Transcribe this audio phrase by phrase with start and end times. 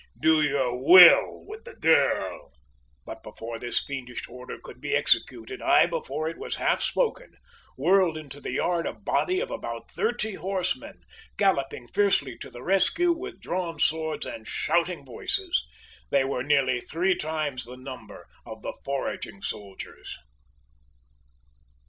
[0.19, 2.51] do your will with the girl!"
[3.05, 7.35] But before this fiendish order could be executed, ay, before it was half spoken,
[7.77, 11.01] whirled into the yard a body or about thirty horsemen,
[11.37, 15.67] galloping fiercely to the rescue with drawn swords and shouting voices.
[16.09, 20.17] They were nearly three times the number of the foraging soldiers.